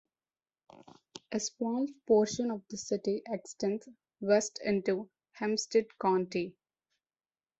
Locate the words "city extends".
2.77-3.87